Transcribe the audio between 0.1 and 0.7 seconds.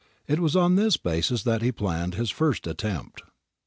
It was